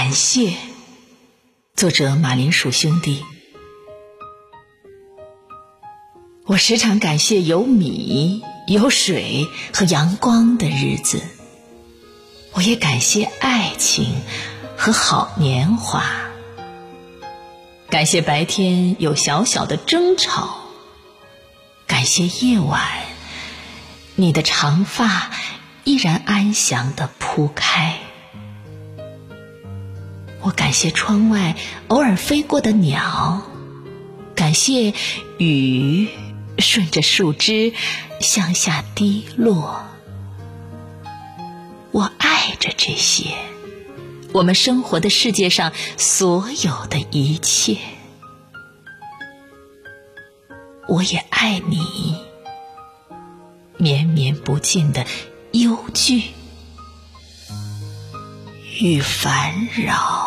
[0.00, 0.52] 感谢，
[1.74, 3.24] 作者马铃薯兄弟。
[6.46, 11.20] 我时常感谢有米、有水和阳光的日子，
[12.52, 14.22] 我也感谢爱情
[14.76, 16.04] 和好年华，
[17.90, 20.60] 感谢白天有小小的争吵，
[21.88, 22.80] 感谢夜晚
[24.14, 25.32] 你的长发
[25.82, 27.98] 依然安详的铺开，
[30.42, 31.56] 我感谢窗外
[31.88, 33.42] 偶尔飞过的鸟，
[34.34, 34.94] 感谢
[35.38, 36.08] 雨。
[36.60, 37.72] 顺着树枝
[38.20, 39.84] 向下滴落，
[41.92, 43.26] 我爱着这些，
[44.32, 47.78] 我们生活的世界上所有的一切。
[50.88, 52.16] 我也爱你，
[53.76, 55.06] 绵绵不尽的
[55.52, 56.24] 忧惧
[58.80, 60.17] 与烦扰。